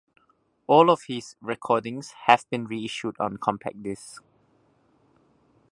All 0.65 0.89
of 0.89 1.03
his 1.03 1.35
recordings 1.41 2.13
have 2.25 2.49
been 2.49 2.65
reissued 2.65 3.15
on 3.19 3.37
compact 3.37 3.83
disc. 3.83 4.23